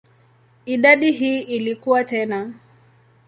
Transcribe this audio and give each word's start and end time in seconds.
Idadi 0.65 1.11
hii 1.11 1.39
ilikua 1.41 2.03
tena. 2.03 2.53